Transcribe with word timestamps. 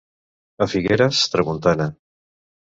A 0.65 0.67
Figueres, 0.71 1.19
tramuntana. 1.35 1.89